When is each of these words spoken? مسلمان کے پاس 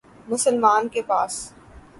مسلمان 0.27 0.87
کے 0.87 1.01
پاس 1.01 1.53